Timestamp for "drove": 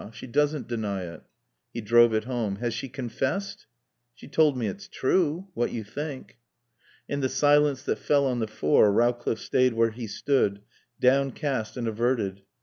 1.79-2.11